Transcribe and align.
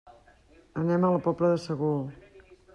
Anem 0.85 1.05
a 1.09 1.13
la 1.17 1.21
Pobla 1.27 1.53
de 1.53 1.61
Segur. 1.69 1.95